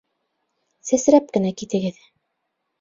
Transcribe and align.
Сәсрәп 0.89 1.31
кенә 1.37 1.53
китегеҙ! 1.63 2.03